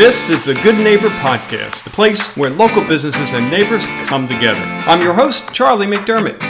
[0.00, 4.58] This is the Good Neighbor Podcast, the place where local businesses and neighbors come together.
[4.58, 6.40] I'm your host, Charlie McDermott.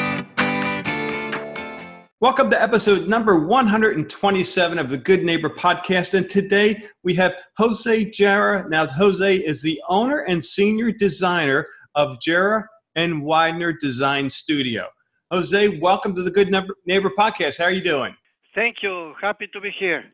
[2.21, 6.15] Welcome to episode number 127 of the Good Neighbor Podcast.
[6.15, 8.69] And today we have Jose Jara.
[8.69, 14.87] Now, Jose is the owner and senior designer of Jara and Weiner Design Studio.
[15.33, 16.55] Jose, welcome to the Good
[16.87, 17.59] Neighbor Podcast.
[17.59, 18.15] How are you doing?
[18.55, 19.15] Thank you.
[19.21, 20.05] Happy to be here.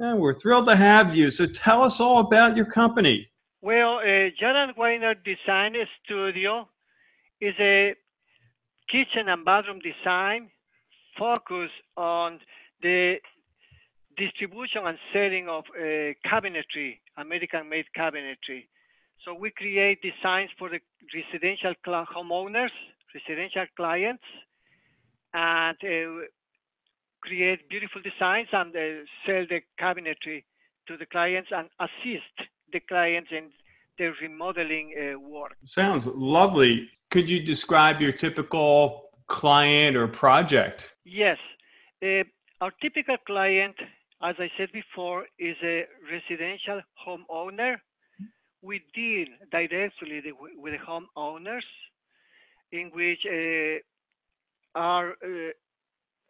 [0.00, 1.28] Yeah, we're thrilled to have you.
[1.28, 3.28] So tell us all about your company.
[3.60, 6.66] Well, uh, Jara and Weiner Design Studio
[7.38, 7.94] is a
[8.90, 10.48] kitchen and bathroom design
[11.18, 12.40] focused on
[12.80, 13.16] the
[14.16, 18.68] distribution and selling of uh, cabinetry, American-made cabinetry.
[19.22, 20.80] So we create designs for the
[21.14, 22.72] residential homeowners,
[23.14, 24.24] residential clients,
[25.34, 26.24] and uh,
[27.20, 30.44] create beautiful designs and uh, sell the cabinetry
[30.88, 33.50] to the clients and assist the clients in
[33.98, 35.56] their remodeling uh, work.
[35.62, 36.88] Sounds lovely.
[37.10, 40.96] Could you describe your typical client or project?
[41.04, 41.38] Yes.
[42.02, 42.24] Uh,
[42.60, 43.76] our typical client,
[44.22, 47.76] as I said before, is a residential homeowner.
[48.62, 50.22] We deal directly
[50.56, 51.68] with the homeowners
[52.72, 55.50] in which uh, our uh,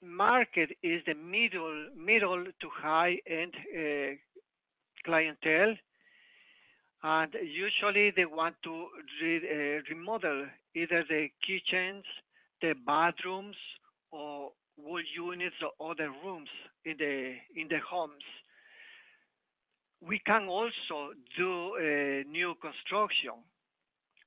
[0.02, 4.14] market is the middle middle to high end uh,
[5.04, 5.74] clientele
[7.02, 8.86] and usually they want to
[9.22, 12.04] re- uh, remodel either the kitchens
[12.60, 13.56] the bathrooms
[14.10, 16.48] or wall units or other rooms
[16.84, 18.24] in the in the homes.
[20.00, 23.44] We can also do uh, new construction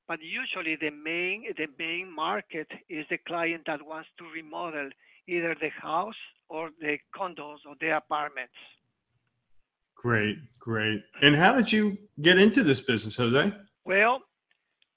[0.06, 4.90] but usually the main the main market is the client that wants to remodel
[5.28, 6.14] either the house
[6.48, 8.54] or the condos or the apartments.
[9.96, 11.02] Great, great.
[11.22, 13.52] And how did you get into this business, Jose?
[13.84, 14.20] Well,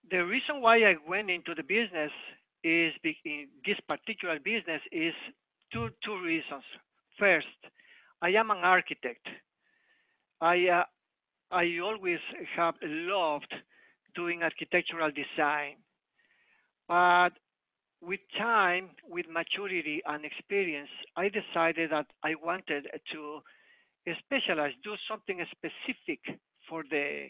[0.09, 2.11] the reason why I went into the business
[2.63, 5.13] is in this particular business is
[5.71, 6.63] two two reasons.
[7.17, 7.59] First,
[8.21, 9.25] I am an architect.
[10.41, 10.83] I uh,
[11.51, 12.19] I always
[12.55, 13.53] have loved
[14.15, 15.75] doing architectural design,
[16.87, 17.31] but
[18.01, 23.39] with time, with maturity and experience, I decided that I wanted to
[24.19, 26.19] specialize, do something specific
[26.69, 27.27] for the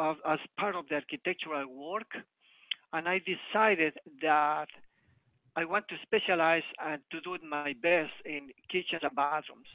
[0.00, 2.10] as part of the architectural work,
[2.92, 4.66] and I decided that
[5.54, 9.68] I want to specialize and to do my best in kitchens and bathrooms.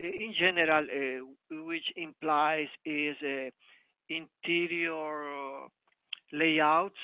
[0.00, 3.50] In general, uh, which implies is uh,
[4.10, 5.68] interior
[6.32, 6.98] layouts,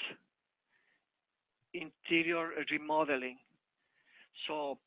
[1.75, 3.39] interior remodeling.
[4.47, 4.79] So,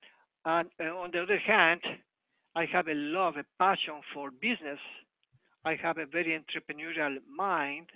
[0.45, 1.81] and uh, on the other hand,
[2.55, 4.79] I have a love, a passion for business.
[5.66, 7.88] I have a very entrepreneurial mind.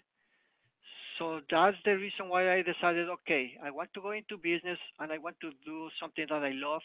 [1.20, 5.12] So that's the reason why I decided, okay, I want to go into business and
[5.12, 6.82] I want to do something that I love,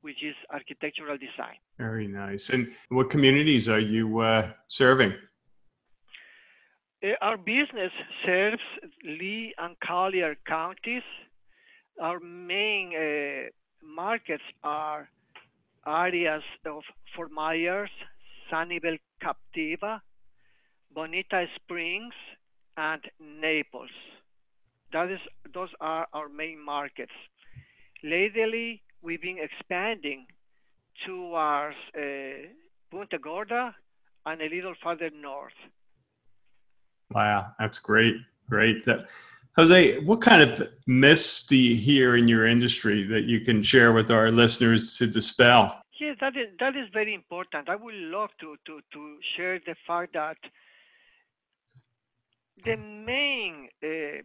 [0.00, 1.56] which is architectural design.
[1.78, 2.50] Very nice.
[2.50, 5.14] And what communities are you uh, serving?
[7.04, 7.92] Uh, our business
[8.24, 8.62] serves
[9.04, 11.02] Lee and Collier counties
[12.00, 13.48] our main uh,
[13.82, 15.08] markets are
[15.86, 16.82] areas of
[17.14, 17.90] Fort Myers,
[18.50, 20.00] Sanibel Captiva,
[20.94, 22.14] Bonita Springs,
[22.76, 23.90] and Naples.
[24.92, 25.20] That is,
[25.52, 27.12] those are our main markets.
[28.02, 30.26] Lately, we've been expanding
[31.06, 32.48] towards uh,
[32.90, 33.74] Punta Gorda
[34.26, 35.52] and a little further north.
[37.10, 38.16] Wow, that's great.
[38.48, 38.84] Great.
[38.84, 39.06] That
[39.56, 43.92] Jose, what kind of myths do you hear in your industry that you can share
[43.92, 45.80] with our listeners to dispel?
[46.00, 47.68] Yes, that is that is very important.
[47.68, 50.38] I would love to to to share the fact that
[52.64, 54.22] the main uh,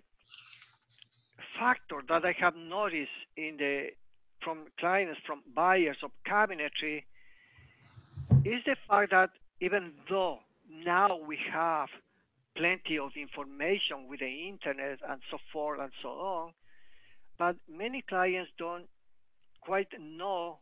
[1.59, 3.89] factor that I have noticed in the
[4.43, 7.03] from clients from buyers of cabinetry
[8.45, 9.29] is the fact that
[9.61, 11.89] even though now we have
[12.59, 16.51] plenty of information with the internet and so forth and so on.
[17.37, 18.87] But many clients don't
[19.61, 20.59] quite know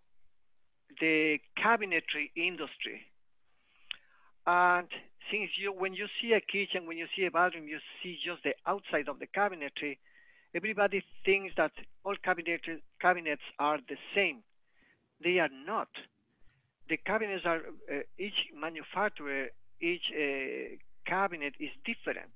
[1.01, 3.01] the cabinetry industry.
[4.45, 4.87] And
[5.31, 8.43] since you, when you see a kitchen, when you see a bathroom, you see just
[8.43, 9.97] the outside of the cabinetry.
[10.55, 11.71] Everybody thinks that
[12.05, 12.61] all cabinet,
[13.01, 14.43] cabinets are the same.
[15.23, 15.89] They are not.
[16.89, 17.57] The cabinets are
[17.91, 19.47] uh, each manufacturer,
[19.81, 22.33] each uh, cabinet is different.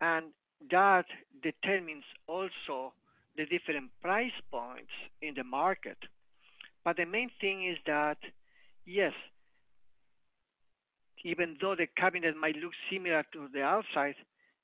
[0.00, 0.26] And
[0.70, 1.06] that
[1.42, 2.92] determines also
[3.36, 4.92] the different price points
[5.22, 5.98] in the market.
[6.84, 8.18] But the main thing is that,
[8.84, 9.12] yes,
[11.24, 14.14] even though the cabinet might look similar to the outside,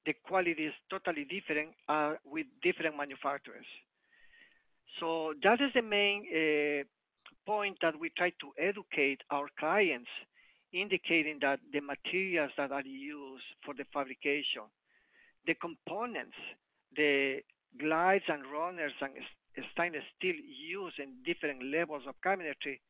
[0.06, 3.66] the quality is totally different uh, with different manufacturers.
[4.98, 6.84] So that is the main uh,
[7.46, 10.10] point that we try to educate our clients,
[10.72, 14.62] indicating that the materials that are used for the fabrication,
[15.46, 16.36] the components,
[16.96, 17.40] the
[17.78, 19.12] glides and runners and
[19.72, 22.80] stainless steel used in different levels of cabinetry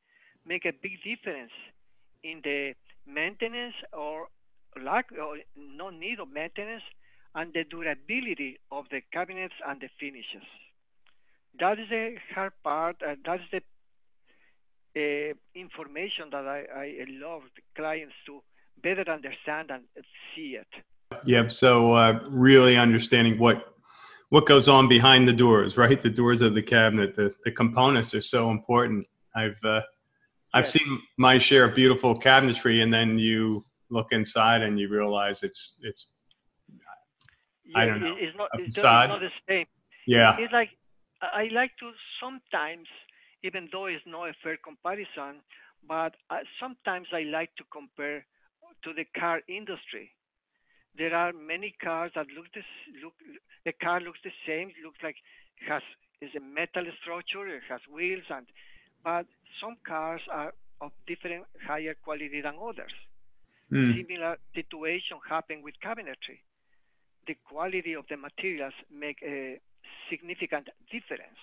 [0.47, 1.53] make a big difference
[2.23, 2.73] in the
[3.06, 4.26] maintenance or
[4.83, 6.83] lack or no need of maintenance
[7.35, 10.47] and the durability of the cabinets and the finishes.
[11.59, 12.97] That is the hard part.
[13.06, 13.61] Uh, that is the
[15.55, 17.43] information that I, I love
[17.77, 18.43] clients to
[18.83, 19.85] better understand and
[20.35, 20.67] see it.
[21.25, 21.53] Yep.
[21.53, 23.67] So uh, really understanding what
[24.31, 26.01] what goes on behind the doors, right?
[26.01, 29.07] The doors of the cabinet, the, the components are so important.
[29.35, 29.81] I've uh,
[30.55, 30.73] I've yes.
[30.73, 35.81] seen my share of beautiful cabinetry, and then you look inside and you realize it's
[35.83, 36.15] it's
[37.65, 38.17] yeah, I don't know.
[38.19, 39.67] It's not, it's not the same.
[40.07, 40.37] Yeah.
[40.39, 40.71] It's like
[41.23, 41.91] I like to
[42.21, 42.89] sometimes,
[43.43, 45.43] even though it's not a fair comparison,
[45.87, 48.25] but I, sometimes I like to compare
[48.85, 50.11] to the car industry.
[50.97, 52.65] There are many cars that look this
[53.03, 53.15] look
[53.65, 54.73] the car looks the same.
[54.85, 55.17] Looks like
[55.61, 55.83] it has
[56.21, 57.47] is a metal structure.
[57.47, 58.47] It has wheels and
[59.05, 59.27] but
[59.61, 62.93] some cars are of different higher quality than others.
[63.73, 63.97] Mm.
[63.97, 66.41] Similar situation happen with cabinetry.
[67.27, 69.61] The quality of the materials make a
[70.11, 71.39] significant difference.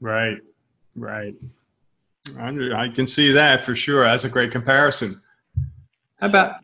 [0.00, 0.38] Right,
[1.00, 1.34] right.
[2.38, 4.04] I can see that for sure.
[4.04, 5.20] That's a great comparison.
[6.20, 6.56] How about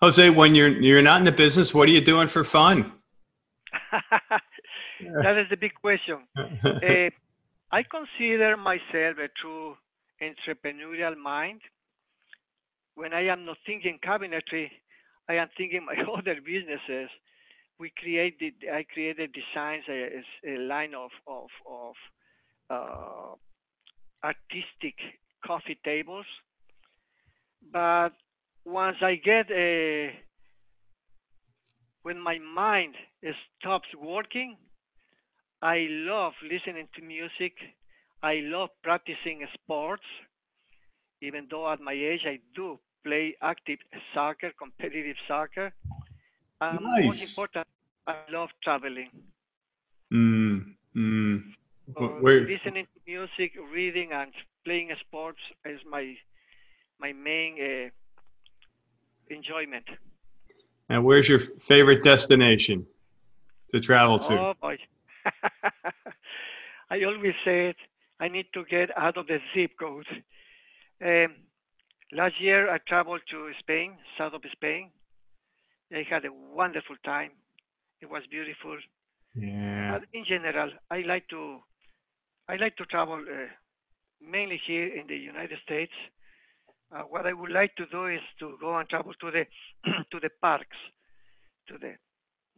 [0.00, 0.30] Jose?
[0.30, 2.92] When you're you're not in the business, what are you doing for fun?
[4.00, 6.18] that is the big question.
[6.36, 6.44] uh,
[7.72, 9.76] I consider myself a true
[10.22, 11.60] entrepreneurial mind.
[12.94, 14.70] When I am not thinking cabinetry,
[15.28, 17.10] I am thinking my other businesses.
[17.80, 21.94] We created, I created designs, a, a line of of, of
[22.70, 23.34] uh,
[24.24, 24.96] artistic
[25.46, 26.26] coffee tables.
[27.72, 28.10] But
[28.64, 30.12] once I get a,
[32.02, 32.94] when my mind
[33.60, 34.56] stops working,
[35.62, 37.52] I love listening to music.
[38.22, 40.04] I love practicing sports.
[41.22, 43.78] Even though at my age I do play active
[44.14, 45.72] soccer, competitive soccer.
[46.60, 47.04] And nice.
[47.04, 47.66] most important,
[48.06, 49.10] I love traveling.
[50.12, 51.42] Mm, mm.
[51.92, 54.32] So listening to music, reading, and
[54.64, 56.14] playing sports is my
[56.98, 59.84] my main uh, enjoyment.
[60.88, 62.86] And where's your favorite destination
[63.72, 64.32] to travel to?
[64.32, 64.78] Oh boy.
[66.90, 67.74] I always said
[68.18, 70.06] I need to get out of the zip code.
[71.04, 71.34] Um,
[72.12, 74.90] last year I traveled to Spain, south of Spain.
[75.92, 77.32] I had a wonderful time.
[78.00, 78.78] It was beautiful.
[79.34, 79.98] Yeah.
[79.98, 81.60] But in general, I like to
[82.48, 83.46] I like to travel uh,
[84.20, 85.92] mainly here in the United States.
[86.94, 89.44] Uh, what I would like to do is to go and travel to the
[90.10, 90.76] to the parks,
[91.68, 91.94] to the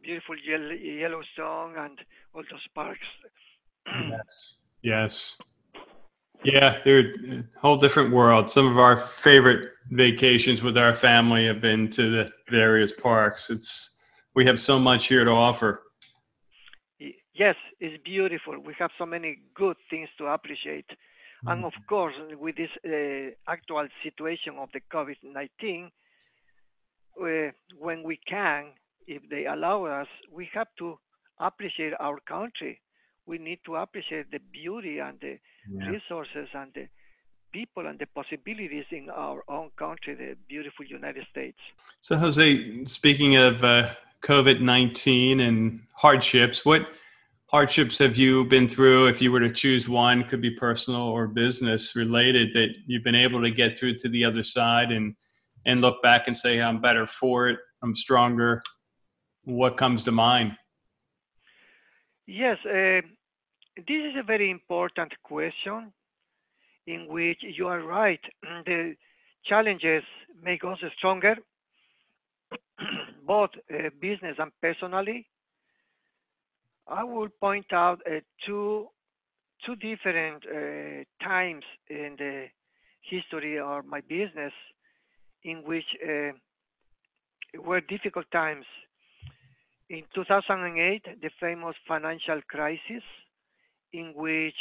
[0.01, 1.99] beautiful Yellowstone and
[2.33, 3.07] all those parks.
[4.09, 5.41] yes, yes,
[6.43, 6.79] yeah.
[6.83, 8.51] They're a whole different world.
[8.51, 13.49] Some of our favorite vacations with our family have been to the various parks.
[13.49, 13.95] It's
[14.35, 15.83] we have so much here to offer.
[17.37, 18.57] Yes, it's beautiful.
[18.59, 20.89] We have so many good things to appreciate.
[20.89, 21.49] Mm-hmm.
[21.49, 25.91] And of course, with this uh, actual situation of the COVID 19,
[27.21, 27.25] uh,
[27.77, 28.65] when we can,
[29.05, 30.97] if they allow us, we have to
[31.39, 32.81] appreciate our country.
[33.27, 35.37] We need to appreciate the beauty and the
[35.69, 35.89] yeah.
[35.89, 36.87] resources and the
[37.53, 41.57] people and the possibilities in our own country, the beautiful United States.
[42.01, 46.87] So, Jose, speaking of uh, COVID 19 and hardships, what
[47.47, 49.07] hardships have you been through?
[49.07, 53.15] If you were to choose one, could be personal or business related, that you've been
[53.15, 55.15] able to get through to the other side and
[55.65, 58.63] and look back and say, I'm better for it, I'm stronger,
[59.43, 60.53] what comes to mind?
[62.25, 63.01] Yes, uh,
[63.75, 65.91] this is a very important question
[66.85, 68.19] in which you are right.
[68.65, 68.95] The
[69.45, 70.03] challenges
[70.41, 71.35] make us stronger,
[73.27, 75.27] both uh, business and personally.
[76.89, 78.87] I will point out uh, two
[79.65, 82.45] two different uh, times in the
[83.01, 84.53] history of my business
[85.43, 86.31] in which uh,
[87.63, 88.65] were difficult times
[89.89, 93.03] in 2008, the famous financial crisis,
[93.93, 94.55] in which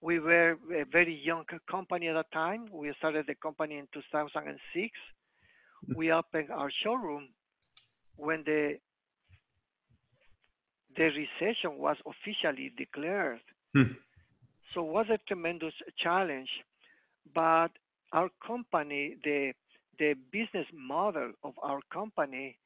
[0.00, 2.66] we were a very young company at that time.
[2.72, 4.90] We started the company in 2006.
[5.94, 7.28] we opened our showroom
[8.16, 8.78] when the
[10.98, 13.40] the recession was officially declared.
[13.72, 13.92] Hmm.
[14.74, 16.50] So it was a tremendous challenge,
[17.34, 17.70] but
[18.12, 19.52] our company, the
[19.98, 22.56] the business model of our company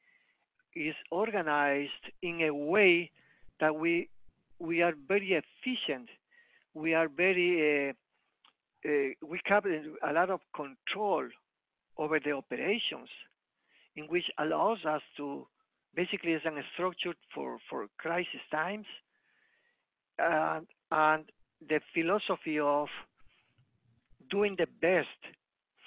[0.75, 3.11] is organized in a way
[3.59, 4.09] that we
[4.59, 6.09] we are very efficient.
[6.73, 7.93] We are very uh,
[8.89, 11.27] uh, we have a lot of control
[11.97, 13.09] over the operations,
[13.95, 15.47] in which allows us to
[15.95, 18.85] basically is a structure for for crisis times,
[20.19, 21.25] and and
[21.67, 22.87] the philosophy of
[24.29, 25.21] doing the best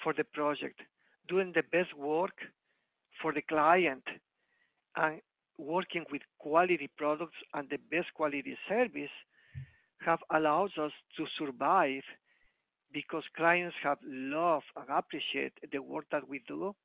[0.03, 0.79] for the project,
[1.27, 2.35] doing the best work
[3.21, 4.03] for the client,
[4.95, 5.21] and
[5.57, 9.09] working with quality products and the best quality service
[10.05, 12.03] have allowed us to survive
[12.93, 16.75] because clients have loved and appreciate the work that we do.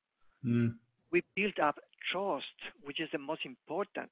[0.44, 0.74] Mm.
[1.12, 1.78] We build up
[2.10, 2.46] trust,
[2.82, 4.10] which is the most important.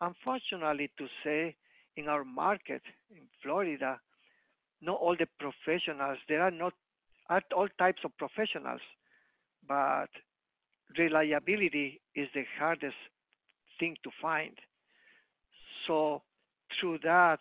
[0.00, 1.56] Unfortunately, to say
[1.96, 3.98] in our market in Florida,
[4.82, 6.74] not all the professionals, there are not
[7.28, 8.80] are all types of professionals,
[9.66, 10.08] but
[10.96, 12.96] reliability is the hardest
[13.80, 14.56] thing to find.
[15.86, 16.22] So
[16.78, 17.40] through that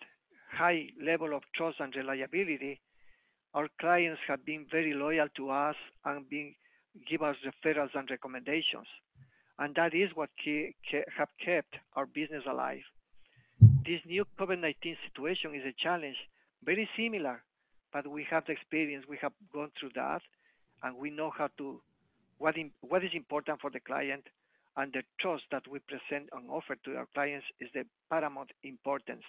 [0.51, 2.79] high level of trust and reliability,
[3.53, 6.55] our clients have been very loyal to us and been
[7.09, 8.87] give us referrals and recommendations.
[9.59, 12.83] And that is what ke- ke- have kept our business alive.
[13.85, 16.17] This new COVID-19 situation is a challenge,
[16.63, 17.43] very similar,
[17.93, 20.21] but we have the experience, we have gone through that,
[20.83, 21.81] and we know how to,
[22.37, 24.23] what, in, what is important for the client,
[24.77, 29.23] and the trust that we present and offer to our clients is the paramount importance.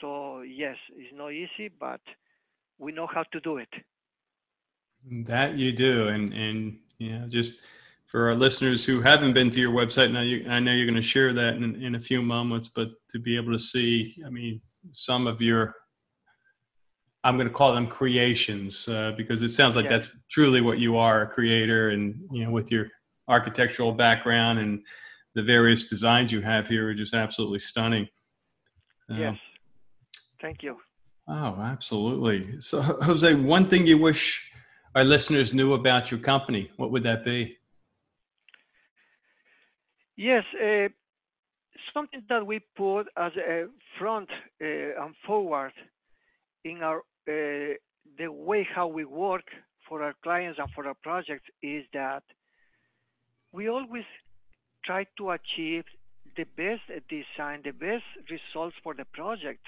[0.00, 2.00] So yes, it's not easy, but
[2.78, 3.68] we know how to do it.
[5.08, 7.60] That you do, and and you know, just
[8.06, 10.96] for our listeners who haven't been to your website, now you, I know you're going
[10.96, 14.30] to share that in, in a few moments, but to be able to see, I
[14.30, 15.76] mean, some of your,
[17.22, 20.08] I'm going to call them creations uh, because it sounds like Yes.
[20.08, 22.88] that's truly what you are, a creator, and you know, with your
[23.28, 24.82] architectural background and
[25.34, 28.08] the various designs you have here are just absolutely stunning.
[29.08, 29.36] Uh, Yes.
[30.42, 30.78] Thank you.
[31.28, 32.60] Oh, absolutely.
[32.60, 34.49] So, Jose, one thing you wish
[34.94, 37.56] our listeners knew about your company, what would that be?
[40.16, 40.88] Yes, uh,
[41.94, 43.66] something that we put as a
[43.98, 44.28] front
[44.60, 45.72] uh, and forward
[46.64, 47.74] in our uh,
[48.18, 49.44] the way how we work
[49.88, 52.22] for our clients and for our projects is that
[53.52, 54.04] we always
[54.84, 55.84] try to achieve
[56.36, 59.66] the best design, the best results for the project,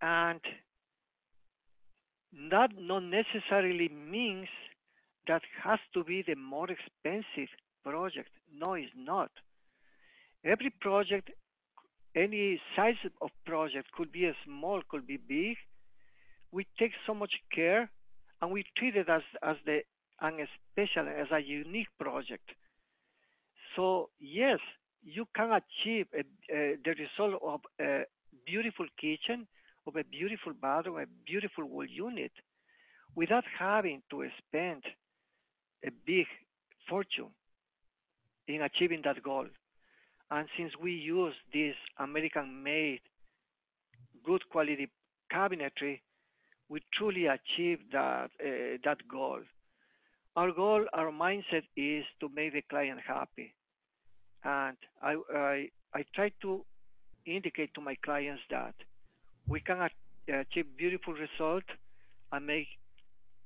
[0.00, 0.40] and
[2.50, 4.48] that not necessarily means
[5.28, 7.48] that has to be the more expensive
[7.84, 8.30] project.
[8.52, 9.30] No, it's not.
[10.44, 11.30] Every project,
[12.16, 15.56] any size of project could be a small, could be big.
[16.50, 17.90] We take so much care
[18.40, 19.80] and we treat it as, as the
[20.20, 22.48] and special as a unique project.
[23.74, 24.58] So yes,
[25.02, 28.04] you can achieve a, uh, the result of a
[28.46, 29.46] beautiful kitchen,
[29.86, 32.32] of a beautiful bathroom, a beautiful wall unit,
[33.14, 34.82] without having to spend
[35.84, 36.26] a big
[36.88, 37.30] fortune
[38.48, 39.46] in achieving that goal.
[40.30, 43.00] And since we use this American made
[44.24, 44.88] good quality
[45.32, 46.00] cabinetry,
[46.68, 49.40] we truly achieve that, uh, that goal.
[50.36, 53.54] Our goal, our mindset is to make the client happy.
[54.44, 56.64] And I, I, I try to
[57.26, 58.74] indicate to my clients that
[59.52, 59.86] we can
[60.28, 61.64] achieve beautiful result
[62.32, 62.68] and make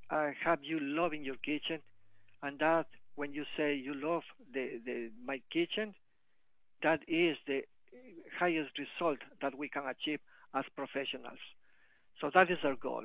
[0.09, 1.81] uh, have you loving your kitchen.
[2.41, 2.85] And that
[3.15, 4.23] when you say you love
[4.53, 5.93] the, the my kitchen
[6.81, 7.61] that is the
[8.39, 10.19] highest result that we can achieve
[10.55, 11.43] as professionals.
[12.21, 13.03] So that is our goal.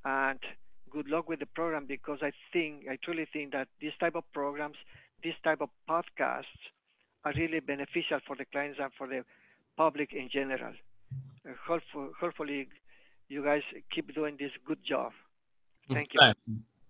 [0.04, 0.40] and
[0.92, 4.24] good luck with the program because I think, I truly think that this type of
[4.34, 4.76] programs,
[5.24, 6.44] this type of podcasts
[7.24, 9.24] are really beneficial for the clients and for the
[9.78, 10.74] public in general.
[11.48, 12.68] Uh, hopefully, hopefully,
[13.30, 13.62] you guys
[13.94, 15.12] keep doing this good job.
[15.90, 16.34] Thank you.